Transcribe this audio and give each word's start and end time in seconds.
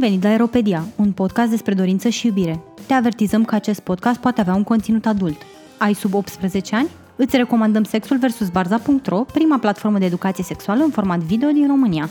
venit 0.00 0.22
la 0.22 0.28
Aeropedia, 0.28 0.84
un 0.96 1.12
podcast 1.12 1.50
despre 1.50 1.74
dorință 1.74 2.08
și 2.08 2.26
iubire. 2.26 2.62
Te 2.86 2.92
avertizăm 2.94 3.44
că 3.44 3.54
acest 3.54 3.80
podcast 3.80 4.20
poate 4.20 4.40
avea 4.40 4.54
un 4.54 4.62
conținut 4.62 5.06
adult. 5.06 5.36
Ai 5.78 5.94
sub 5.94 6.14
18 6.14 6.76
ani? 6.76 6.88
Îți 7.16 7.36
recomandăm 7.36 7.84
Sexul 7.84 8.18
vs. 8.18 8.48
Barza.ro, 8.48 9.24
prima 9.32 9.58
platformă 9.58 9.98
de 9.98 10.04
educație 10.04 10.44
sexuală 10.44 10.82
în 10.82 10.90
format 10.90 11.18
video 11.18 11.48
din 11.48 11.66
România. 11.66 12.08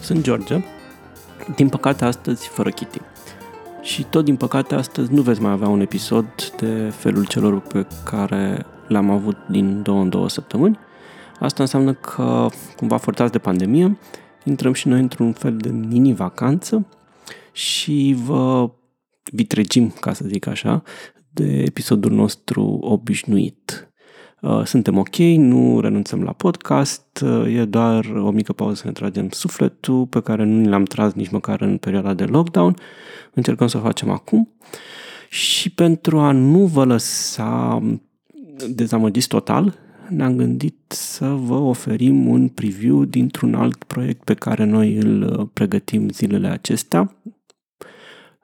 Sunt 0.00 0.22
George, 0.22 0.64
din 1.56 1.68
păcate 1.68 2.04
astăzi 2.04 2.48
fără 2.48 2.70
Kitty. 2.70 2.98
Și 3.82 4.04
tot 4.04 4.24
din 4.24 4.36
păcate 4.36 4.74
astăzi 4.74 5.12
nu 5.12 5.22
veți 5.22 5.40
mai 5.40 5.52
avea 5.52 5.68
un 5.68 5.80
episod 5.80 6.26
de 6.56 6.92
felul 6.96 7.26
celor 7.26 7.60
pe 7.60 7.86
care 8.04 8.66
le-am 8.88 9.10
avut 9.10 9.36
din 9.50 9.82
două 9.82 10.00
în 10.00 10.08
două 10.08 10.28
săptămâni. 10.28 10.78
Asta 11.40 11.62
înseamnă 11.62 11.92
că, 11.92 12.48
cumva 12.76 12.96
forțați 12.96 13.32
de 13.32 13.38
pandemie, 13.38 13.98
intrăm 14.44 14.72
și 14.72 14.88
noi 14.88 15.00
într-un 15.00 15.32
fel 15.32 15.56
de 15.56 15.68
mini-vacanță 15.70 16.86
și 17.52 18.16
vă 18.24 18.70
vitregim, 19.32 19.94
ca 20.00 20.12
să 20.12 20.24
zic 20.26 20.46
așa, 20.46 20.82
de 21.30 21.62
episodul 21.66 22.12
nostru 22.12 22.62
obișnuit. 22.80 23.92
Uh, 24.40 24.64
suntem 24.64 24.98
ok, 24.98 25.16
nu 25.36 25.80
renunțăm 25.80 26.22
la 26.22 26.32
podcast, 26.32 27.24
uh, 27.24 27.56
e 27.56 27.64
doar 27.64 28.04
o 28.04 28.30
mică 28.30 28.52
pauză 28.52 28.74
să 28.74 28.86
ne 28.86 28.92
tragem 28.92 29.30
sufletul 29.30 30.06
pe 30.06 30.20
care 30.20 30.44
nu 30.44 30.68
l-am 30.68 30.84
tras 30.84 31.12
nici 31.12 31.30
măcar 31.30 31.60
în 31.60 31.76
perioada 31.76 32.14
de 32.14 32.24
lockdown. 32.24 32.76
Încercăm 33.34 33.66
să 33.66 33.76
o 33.76 33.80
facem 33.80 34.10
acum 34.10 34.48
și 35.28 35.70
pentru 35.70 36.18
a 36.18 36.32
nu 36.32 36.66
vă 36.66 36.84
lăsa 36.84 37.82
dezamăgiți 38.68 39.28
total, 39.28 39.78
ne-am 40.08 40.36
gândit 40.36 40.76
să 40.88 41.26
vă 41.26 41.54
oferim 41.54 42.26
un 42.26 42.48
preview 42.48 43.04
dintr-un 43.04 43.54
alt 43.54 43.84
proiect 43.84 44.24
pe 44.24 44.34
care 44.34 44.64
noi 44.64 44.96
îl 44.96 45.22
uh, 45.22 45.48
pregătim 45.52 46.08
zilele 46.08 46.48
acestea. 46.48 47.16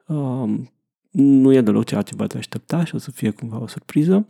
Um, 0.08 0.70
nu 1.10 1.52
e 1.52 1.60
deloc 1.60 1.84
ceea 1.84 2.02
ce 2.02 2.14
v-ați 2.16 2.36
aștepta 2.36 2.84
și 2.84 2.94
o 2.94 2.98
să 2.98 3.10
fie 3.10 3.30
cumva 3.30 3.60
o 3.60 3.66
surpriză. 3.66 4.26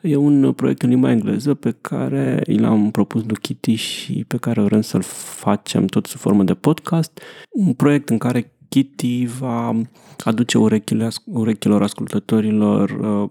E 0.00 0.16
un 0.16 0.52
proiect 0.52 0.82
în 0.82 0.88
limba 0.88 1.10
engleză 1.10 1.54
pe 1.54 1.76
care 1.80 2.42
i 2.46 2.58
l-am 2.58 2.90
propus 2.90 3.24
lui 3.24 3.36
Kitty 3.36 3.74
și 3.74 4.24
pe 4.28 4.36
care 4.36 4.60
vrem 4.60 4.80
să-l 4.80 5.02
facem 5.02 5.86
tot 5.86 6.06
sub 6.06 6.20
formă 6.20 6.44
de 6.44 6.54
podcast. 6.54 7.20
Un 7.50 7.72
proiect 7.72 8.08
în 8.08 8.18
care 8.18 8.52
Kitty 8.68 9.26
va 9.26 9.82
aduce 10.24 10.58
urechile, 10.58 11.08
urechilor 11.24 11.82
ascultătorilor 11.82 12.90
uh, 12.90 13.30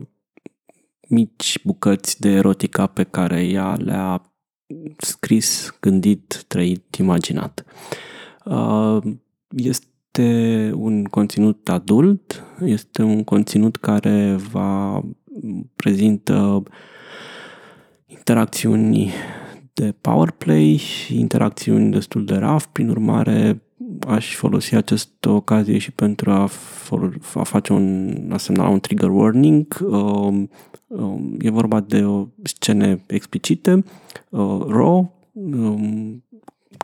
mici 1.07 1.59
bucăți 1.63 2.19
de 2.19 2.29
erotica 2.29 2.87
pe 2.87 3.03
care 3.03 3.47
ea 3.47 3.75
le-a 3.75 4.33
scris, 4.97 5.77
gândit, 5.79 6.43
trăit, 6.47 6.95
imaginat. 6.95 7.65
Uh, 8.45 8.97
este 9.49 9.87
un 10.73 11.03
conținut 11.03 11.69
adult, 11.69 12.43
este 12.65 13.01
un 13.01 13.23
conținut 13.23 13.75
care 13.75 14.35
va 14.51 15.03
prezintă 15.75 16.63
interacțiuni 18.05 19.11
de 19.73 19.95
power 20.01 20.31
play 20.31 20.75
și 20.75 21.19
interacțiuni 21.19 21.91
destul 21.91 22.25
de 22.25 22.35
raf, 22.35 22.65
prin 22.65 22.89
urmare 22.89 23.61
aș 24.07 24.35
folosi 24.35 24.75
această 24.75 25.29
ocazie 25.29 25.77
și 25.77 25.91
pentru 25.91 26.31
a, 26.31 26.49
a 27.33 27.43
face 27.43 27.73
un, 27.73 28.15
a 28.31 28.37
semnala 28.37 28.69
un 28.69 28.79
trigger 28.79 29.09
warning. 29.09 29.77
Uh, 29.81 30.43
Um, 30.89 31.37
e 31.39 31.49
vorba 31.49 31.79
de 31.79 32.05
o 32.05 32.27
scene 32.43 33.03
explicite, 33.07 33.83
uh, 34.29 34.65
raw, 34.67 35.29
um, 35.31 36.23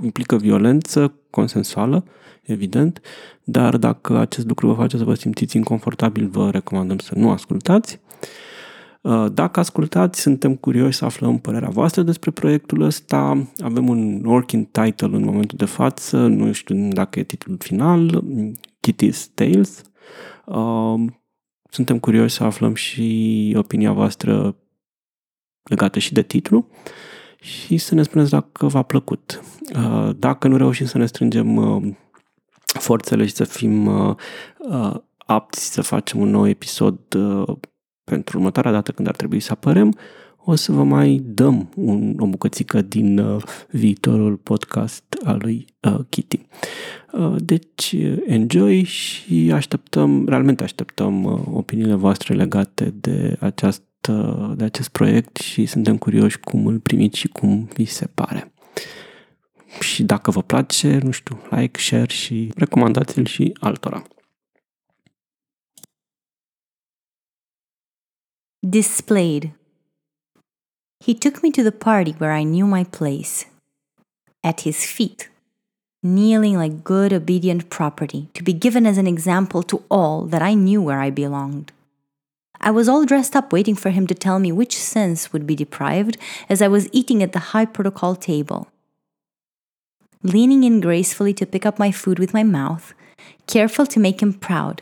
implică 0.03 0.37
violență 0.37 1.13
consensuală, 1.35 2.03
evident, 2.41 3.01
dar 3.43 3.77
dacă 3.77 4.17
acest 4.17 4.47
lucru 4.47 4.67
vă 4.67 4.73
face 4.73 4.97
să 4.97 5.03
vă 5.03 5.13
simțiți 5.13 5.57
inconfortabil, 5.57 6.27
vă 6.27 6.49
recomandăm 6.49 6.97
să 6.97 7.13
nu 7.15 7.29
ascultați. 7.29 7.99
Uh, 9.01 9.25
dacă 9.33 9.59
ascultați, 9.59 10.21
suntem 10.21 10.55
curioși 10.55 10.97
să 10.97 11.05
aflăm 11.05 11.37
părerea 11.37 11.69
voastră 11.69 12.01
despre 12.01 12.31
proiectul 12.31 12.81
ăsta. 12.81 13.47
Avem 13.63 13.89
un 13.89 14.25
working 14.25 14.67
title 14.71 15.15
în 15.15 15.23
momentul 15.23 15.57
de 15.57 15.65
față, 15.65 16.17
nu 16.27 16.51
știu 16.51 16.87
dacă 16.91 17.19
e 17.19 17.23
titlul 17.23 17.57
final, 17.59 18.23
Kitty's 18.79 19.25
Tales. 19.33 19.81
Uh, 20.45 21.11
suntem 21.69 21.99
curioși 21.99 22.35
să 22.35 22.43
aflăm 22.43 22.73
și 22.73 23.53
opinia 23.57 23.91
voastră 23.91 24.55
legată 25.63 25.99
și 25.99 26.13
de 26.13 26.21
titlu 26.21 26.67
și 27.45 27.77
să 27.77 27.95
ne 27.95 28.03
spuneți 28.03 28.29
dacă 28.29 28.67
v-a 28.67 28.81
plăcut. 28.81 29.41
Uh, 29.75 30.09
dacă 30.17 30.47
nu 30.47 30.57
reușim 30.57 30.85
să 30.85 30.97
ne 30.97 31.05
strângem 31.05 31.55
uh, 31.55 31.93
forțele 32.65 33.25
și 33.25 33.33
să 33.33 33.43
fim 33.43 33.85
uh, 33.85 34.15
apți 35.17 35.73
să 35.73 35.81
facem 35.81 36.19
un 36.19 36.29
nou 36.29 36.47
episod 36.47 36.99
pentru 38.03 38.37
următoarea 38.37 38.71
dată 38.71 38.91
când 38.91 39.07
ar 39.07 39.15
trebui 39.15 39.39
să 39.39 39.51
apărem, 39.51 39.97
o 40.47 40.55
să 40.55 40.71
vă 40.71 40.83
mai 40.83 41.21
dăm 41.25 41.69
un, 41.75 42.15
o 42.19 42.25
bucățică 42.25 42.81
din 42.81 43.17
uh, 43.17 43.43
viitorul 43.69 44.35
podcast 44.35 45.03
al 45.23 45.37
lui 45.41 45.65
uh, 45.79 45.99
Kitty. 46.09 46.41
Uh, 47.11 47.35
deci, 47.37 47.95
enjoy 48.25 48.83
și 48.83 49.51
așteptăm, 49.53 50.27
realmente 50.27 50.63
așteptăm 50.63 51.23
uh, 51.23 51.39
opiniile 51.53 51.93
voastre 51.93 52.33
legate 52.33 52.93
de, 52.99 53.37
această, 53.39 53.84
de 54.55 54.63
acest 54.63 54.89
proiect 54.89 55.37
și 55.37 55.65
suntem 55.65 55.97
curioși 55.97 56.39
cum 56.39 56.67
îl 56.67 56.79
primiți 56.79 57.17
și 57.17 57.27
cum 57.27 57.63
vi 57.73 57.85
se 57.85 58.07
pare. 58.07 58.53
Și 59.79 60.03
dacă 60.03 60.31
vă 60.31 60.41
place, 60.41 60.97
nu 60.97 61.11
știu, 61.11 61.41
like, 61.49 61.79
share 61.79 62.07
și 62.07 62.51
recomandați-l 62.55 63.25
și 63.25 63.57
altora. 63.59 64.03
Displayed 68.59 69.51
He 71.05 71.13
took 71.13 71.43
me 71.43 71.51
to 71.51 71.61
the 71.61 71.71
party 71.71 72.15
where 72.17 72.31
I 72.31 72.43
knew 72.43 72.65
my 72.65 72.83
place. 72.83 73.45
At 74.41 74.61
his 74.61 74.85
feet, 74.85 75.31
kneeling 76.01 76.57
like 76.57 76.83
good, 76.83 77.11
obedient 77.11 77.69
property, 77.69 78.27
to 78.33 78.43
be 78.43 78.53
given 78.53 78.85
as 78.85 78.97
an 78.97 79.05
example 79.05 79.61
to 79.63 79.83
all 79.87 80.27
that 80.29 80.41
I 80.41 80.55
knew 80.55 80.81
where 80.81 80.99
I 80.99 81.11
belonged. 81.11 81.71
I 82.65 82.71
was 82.71 82.89
all 82.89 83.05
dressed 83.05 83.35
up 83.35 83.53
waiting 83.53 83.75
for 83.75 83.91
him 83.91 84.07
to 84.07 84.15
tell 84.15 84.39
me 84.39 84.51
which 84.51 84.75
sense 84.75 85.31
would 85.31 85.45
be 85.45 85.55
deprived 85.55 86.17
as 86.49 86.63
I 86.63 86.67
was 86.67 86.89
eating 86.91 87.21
at 87.21 87.31
the 87.31 87.53
high 87.53 87.65
protocol 87.65 88.15
table. 88.15 88.69
Leaning 90.23 90.63
in 90.63 90.81
gracefully 90.81 91.31
to 91.35 91.45
pick 91.45 91.63
up 91.63 91.77
my 91.77 91.91
food 91.91 92.17
with 92.17 92.33
my 92.33 92.41
mouth, 92.41 92.95
careful 93.45 93.85
to 93.85 93.99
make 93.99 94.19
him 94.19 94.33
proud, 94.33 94.81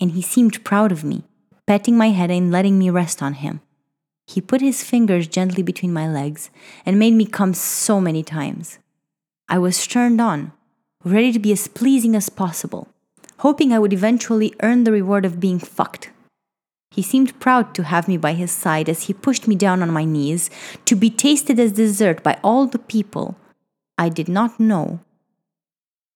and 0.00 0.12
he 0.12 0.22
seemed 0.22 0.62
proud 0.62 0.92
of 0.92 1.02
me, 1.02 1.24
petting 1.66 1.96
my 1.96 2.10
head 2.10 2.30
and 2.30 2.52
letting 2.52 2.78
me 2.78 2.88
rest 2.88 3.20
on 3.20 3.34
him. 3.34 3.62
He 4.28 4.40
put 4.40 4.60
his 4.60 4.84
fingers 4.84 5.26
gently 5.26 5.64
between 5.64 5.92
my 5.92 6.08
legs 6.08 6.50
and 6.86 7.00
made 7.00 7.14
me 7.14 7.26
come 7.26 7.52
so 7.52 8.00
many 8.00 8.22
times. 8.22 8.78
I 9.48 9.58
was 9.58 9.88
turned 9.88 10.20
on, 10.20 10.52
ready 11.02 11.32
to 11.32 11.40
be 11.40 11.50
as 11.50 11.66
pleasing 11.66 12.14
as 12.14 12.28
possible, 12.28 12.86
hoping 13.38 13.72
I 13.72 13.80
would 13.80 13.92
eventually 13.92 14.54
earn 14.62 14.84
the 14.84 14.92
reward 14.92 15.24
of 15.24 15.40
being 15.40 15.58
fucked. 15.58 16.10
He 16.90 17.02
seemed 17.02 17.38
proud 17.38 17.74
to 17.74 17.84
have 17.84 18.08
me 18.08 18.16
by 18.16 18.32
his 18.32 18.50
side 18.50 18.88
as 18.88 19.04
he 19.04 19.12
pushed 19.14 19.46
me 19.46 19.54
down 19.54 19.82
on 19.82 19.90
my 19.90 20.04
knees 20.04 20.50
to 20.84 20.96
be 20.96 21.10
tasted 21.10 21.60
as 21.60 21.72
dessert 21.72 22.22
by 22.22 22.38
all 22.42 22.66
the 22.66 22.78
people 22.78 23.36
I 23.96 24.08
did 24.08 24.28
not 24.28 24.58
know 24.58 25.00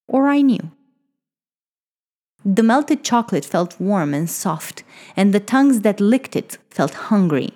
or 0.08 0.28
I 0.28 0.40
knew. 0.42 0.70
The 2.44 2.62
melted 2.62 3.04
chocolate 3.04 3.44
felt 3.44 3.80
warm 3.80 4.14
and 4.14 4.28
soft, 4.28 4.82
and 5.16 5.32
the 5.32 5.40
tongues 5.40 5.82
that 5.82 6.00
licked 6.00 6.34
it 6.34 6.58
felt 6.70 6.94
hungry 6.94 7.50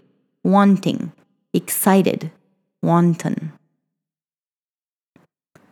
wanting, 0.45 1.13
excited, 1.53 2.31
wanton. 2.83 3.53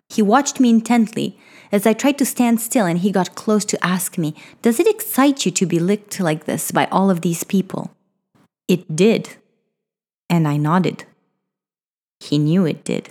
He 0.08 0.20
watched 0.20 0.58
me 0.58 0.68
intently 0.70 1.38
as 1.74 1.86
I 1.86 1.92
tried 1.92 2.18
to 2.18 2.24
stand 2.24 2.60
still, 2.60 2.86
and 2.86 2.98
he 2.98 3.10
got 3.10 3.34
close 3.34 3.64
to 3.66 3.84
ask 3.84 4.16
me, 4.16 4.34
Does 4.62 4.80
it 4.80 4.86
excite 4.86 5.44
you 5.44 5.52
to 5.52 5.66
be 5.66 5.78
licked 5.78 6.20
like 6.20 6.44
this 6.44 6.70
by 6.70 6.86
all 6.86 7.10
of 7.10 7.20
these 7.20 7.44
people? 7.44 7.90
It 8.68 8.96
did. 8.96 9.36
And 10.30 10.48
I 10.48 10.56
nodded. 10.56 11.04
He 12.20 12.38
knew 12.38 12.64
it 12.64 12.84
did. 12.84 13.10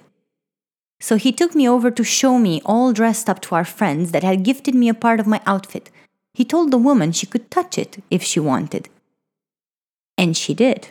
So 1.00 1.18
he 1.18 1.31
took 1.31 1.54
me 1.54 1.68
over 1.68 1.92
to 1.92 2.04
show 2.04 2.39
me, 2.39 2.62
all 2.65 2.94
dressed 2.94 3.30
up 3.30 3.42
to 3.42 3.56
our 3.56 3.65
friends 3.65 4.12
that 4.12 4.24
had 4.24 4.44
gifted 4.44 4.74
me 4.74 4.89
a 4.89 4.94
part 4.94 5.19
of 5.19 5.27
my 5.27 5.42
outfit. 5.45 5.92
He 6.33 6.45
told 6.45 6.71
the 6.71 6.77
woman 6.77 7.12
she 7.12 7.27
could 7.27 7.51
touch 7.51 7.77
it 7.77 8.04
if 8.09 8.24
she 8.24 8.39
wanted. 8.39 8.89
And 10.18 10.36
she 10.36 10.54
did 10.54 10.89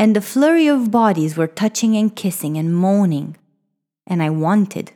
and 0.00 0.16
the 0.16 0.22
flurry 0.22 0.66
of 0.66 0.90
bodies 0.90 1.36
were 1.36 1.46
touching 1.46 1.94
and 1.94 2.16
kissing 2.16 2.56
and 2.56 2.74
moaning. 2.74 3.36
And 4.06 4.22
I 4.22 4.30
wanted. 4.30 4.92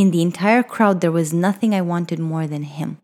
In 0.00 0.12
the 0.12 0.22
entire 0.22 0.62
crowd, 0.62 1.02
there 1.02 1.12
was 1.12 1.34
nothing 1.34 1.74
I 1.74 1.82
wanted 1.82 2.18
more 2.18 2.46
than 2.46 2.62
him. 2.62 2.96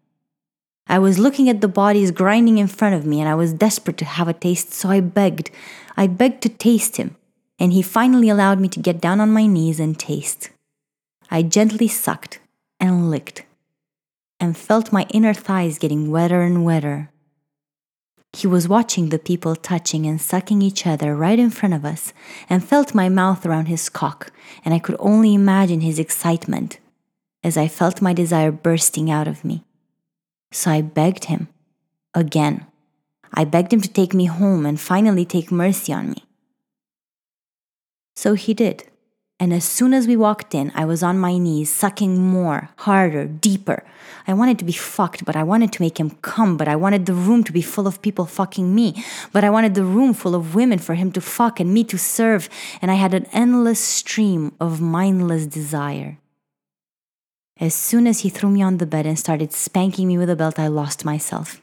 I 0.87 0.99
was 0.99 1.19
looking 1.19 1.47
at 1.51 1.61
the 1.61 1.69
bodies 1.69 2.11
grinding 2.11 2.57
in 2.57 2.69
front 2.69 2.95
of 2.95 3.05
me, 3.05 3.21
and 3.21 3.29
I 3.29 3.35
was 3.35 3.53
desperate 3.53 3.99
to 3.99 4.07
have 4.07 4.29
a 4.29 4.33
taste, 4.33 4.73
so 4.73 4.89
I 4.89 5.01
begged. 5.01 5.51
I 5.95 6.07
begged 6.07 6.41
to 6.45 6.49
taste 6.49 6.97
him, 6.97 7.15
and 7.59 7.75
he 7.75 7.83
finally 7.83 8.31
allowed 8.31 8.61
me 8.61 8.69
to 8.69 8.81
get 8.81 8.99
down 8.99 9.21
on 9.21 9.31
my 9.31 9.45
knees 9.45 9.79
and 9.79 9.99
taste. 9.99 10.49
I 11.31 11.43
gently 11.43 11.87
sucked 11.87 12.41
and 12.81 13.11
licked, 13.11 13.45
and 14.41 14.57
felt 14.57 14.91
my 14.91 15.05
inner 15.11 15.35
thighs 15.35 15.77
getting 15.77 16.11
wetter 16.11 16.41
and 16.41 16.65
wetter. 16.65 17.11
He 18.33 18.47
was 18.47 18.69
watching 18.69 19.11
the 19.11 19.19
people 19.19 19.55
touching 19.55 20.07
and 20.07 20.19
sucking 20.19 20.63
each 20.63 20.87
other 20.87 21.15
right 21.15 21.39
in 21.39 21.51
front 21.51 21.75
of 21.75 21.85
us 21.85 22.15
and 22.49 22.65
felt 22.65 22.95
my 22.95 23.11
mouth 23.11 23.45
around 23.45 23.67
his 23.67 23.91
cock, 23.91 24.33
and 24.65 24.73
I 24.73 24.79
could 24.79 24.97
only 24.99 25.35
imagine 25.35 25.83
his 25.83 25.99
excitement 25.99 26.79
as 27.43 27.57
I 27.57 27.69
felt 27.69 28.03
my 28.03 28.13
desire 28.13 28.51
bursting 28.51 29.11
out 29.11 29.29
of 29.29 29.45
me. 29.45 29.65
So 30.53 30.71
I 30.71 30.81
begged 30.83 31.25
him 31.25 31.49
again. 32.15 32.67
I 33.33 33.45
begged 33.45 33.73
him 33.73 33.81
to 33.81 33.89
take 33.89 34.15
me 34.15 34.27
home 34.27 34.65
and 34.65 34.81
finally 34.81 35.25
take 35.25 35.51
mercy 35.53 35.93
on 35.93 36.11
me. 36.11 36.25
So 38.15 38.35
he 38.35 38.55
did. 38.55 38.85
And 39.39 39.53
as 39.53 39.67
soon 39.67 39.93
as 39.93 40.07
we 40.07 40.17
walked 40.17 40.55
in, 40.55 40.73
I 40.75 40.87
was 40.87 41.03
on 41.03 41.19
my 41.19 41.37
knees, 41.37 41.69
sucking 41.71 42.19
more, 42.19 42.71
harder, 42.77 43.27
deeper. 43.27 43.85
I 44.27 44.33
wanted 44.33 44.59
to 44.61 44.65
be 44.65 44.73
fucked, 44.73 45.27
but 45.27 45.37
I 45.37 45.43
wanted 45.43 45.75
to 45.75 45.83
make 45.83 46.01
him 46.01 46.17
come, 46.23 46.57
but 46.57 46.69
I 46.69 46.77
wanted 46.77 47.05
the 47.05 47.13
room 47.13 47.45
to 47.45 47.53
be 47.53 47.61
full 47.61 47.87
of 47.87 48.01
people 48.01 48.25
fucking 48.25 48.75
me, 48.75 49.05
but 49.33 49.45
I 49.45 49.51
wanted 49.51 49.75
the 49.75 49.85
room 49.85 50.15
full 50.15 50.35
of 50.35 50.55
women 50.55 50.79
for 50.79 50.95
him 50.95 51.13
to 51.13 51.21
fuck 51.21 51.61
and 51.61 51.75
me 51.75 51.85
to 51.85 51.99
serve, 51.99 52.49
and 52.81 52.91
I 52.91 52.95
had 52.95 53.13
an 53.13 53.27
endless 53.31 53.79
stream 53.79 54.55
of 54.59 54.81
mindless 54.81 55.47
desire. 55.47 56.17
As 57.59 57.75
soon 57.75 58.07
as 58.07 58.21
he 58.21 58.29
threw 58.29 58.51
me 58.51 58.63
on 58.63 58.77
the 58.77 58.87
bed 58.87 59.07
and 59.07 59.19
started 59.19 59.53
spanking 59.53 60.09
me 60.09 60.19
with 60.19 60.29
a 60.29 60.37
belt, 60.37 60.59
I 60.59 60.67
lost 60.67 61.05
myself. 61.05 61.63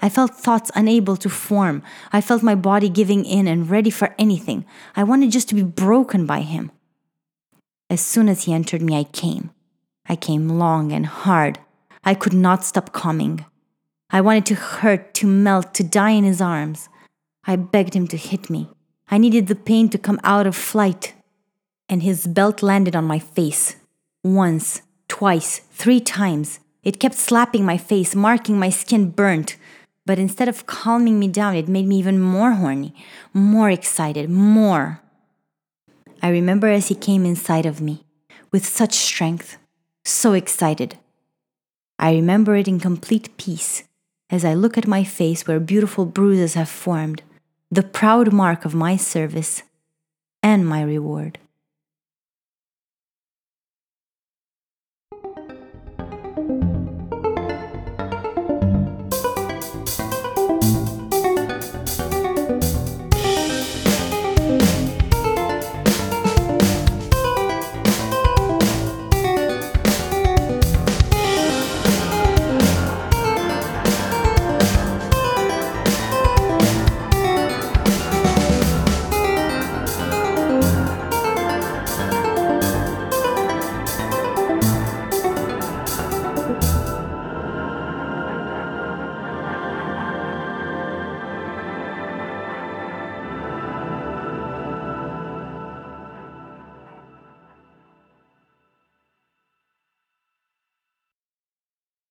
I 0.00 0.08
felt 0.08 0.34
thoughts 0.34 0.70
unable 0.74 1.16
to 1.16 1.28
form. 1.28 1.82
I 2.12 2.20
felt 2.20 2.42
my 2.42 2.54
body 2.54 2.88
giving 2.88 3.24
in 3.24 3.46
and 3.46 3.68
ready 3.68 3.90
for 3.90 4.14
anything. 4.18 4.64
I 4.94 5.04
wanted 5.04 5.30
just 5.30 5.48
to 5.50 5.54
be 5.54 5.62
broken 5.62 6.26
by 6.26 6.40
him. 6.40 6.70
As 7.88 8.00
soon 8.00 8.28
as 8.28 8.44
he 8.44 8.52
entered 8.52 8.82
me, 8.82 8.96
I 8.96 9.04
came. 9.04 9.50
I 10.08 10.16
came 10.16 10.48
long 10.48 10.92
and 10.92 11.06
hard. 11.06 11.58
I 12.04 12.14
could 12.14 12.34
not 12.34 12.64
stop 12.64 12.92
coming. 12.92 13.44
I 14.10 14.20
wanted 14.20 14.46
to 14.46 14.54
hurt, 14.54 15.14
to 15.14 15.26
melt, 15.26 15.74
to 15.74 15.82
die 15.82 16.10
in 16.10 16.24
his 16.24 16.40
arms. 16.40 16.88
I 17.46 17.56
begged 17.56 17.94
him 17.94 18.06
to 18.08 18.16
hit 18.16 18.48
me. 18.50 18.70
I 19.10 19.18
needed 19.18 19.46
the 19.46 19.54
pain 19.54 19.88
to 19.90 19.98
come 19.98 20.20
out 20.24 20.46
of 20.46 20.56
flight. 20.56 21.14
And 21.88 22.02
his 22.02 22.26
belt 22.26 22.62
landed 22.62 22.96
on 22.96 23.04
my 23.04 23.18
face. 23.18 23.76
Once, 24.22 24.82
twice, 25.08 25.60
three 25.72 26.00
times. 26.00 26.60
It 26.82 27.00
kept 27.00 27.14
slapping 27.14 27.64
my 27.64 27.78
face, 27.78 28.14
marking 28.14 28.58
my 28.58 28.70
skin 28.70 29.10
burnt. 29.10 29.56
But 30.04 30.18
instead 30.18 30.48
of 30.48 30.66
calming 30.66 31.18
me 31.18 31.28
down, 31.28 31.56
it 31.56 31.68
made 31.68 31.86
me 31.86 31.98
even 31.98 32.20
more 32.20 32.52
horny, 32.52 32.94
more 33.34 33.70
excited, 33.70 34.30
more. 34.30 35.00
I 36.22 36.28
remember 36.30 36.68
as 36.68 36.88
he 36.88 36.94
came 36.94 37.26
inside 37.26 37.66
of 37.66 37.80
me, 37.80 38.04
with 38.52 38.64
such 38.64 38.94
strength, 38.94 39.58
so 40.04 40.32
excited. 40.32 40.96
I 41.98 42.12
remember 42.12 42.56
it 42.56 42.68
in 42.68 42.78
complete 42.78 43.36
peace 43.36 43.82
as 44.30 44.44
I 44.44 44.54
look 44.54 44.76
at 44.76 44.86
my 44.86 45.04
face 45.04 45.46
where 45.46 45.60
beautiful 45.60 46.04
bruises 46.04 46.54
have 46.54 46.68
formed, 46.68 47.22
the 47.70 47.82
proud 47.82 48.32
mark 48.32 48.64
of 48.64 48.74
my 48.74 48.96
service 48.96 49.62
and 50.42 50.66
my 50.66 50.82
reward. 50.82 51.38